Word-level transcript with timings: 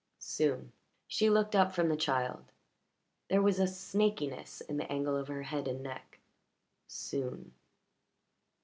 "Soon." 0.17 0.73
She 1.07 1.29
looked 1.29 1.55
up 1.55 1.73
from 1.73 1.87
the 1.87 1.95
child; 1.95 2.51
there 3.29 3.39
was 3.39 3.59
a 3.59 3.65
snakiness 3.67 4.59
in 4.67 4.77
the 4.77 4.91
angle 4.91 5.15
of 5.15 5.27
her 5.27 5.43
head 5.43 5.67
and 5.67 5.83
neck. 5.83 6.17
"Soon." 6.87 7.53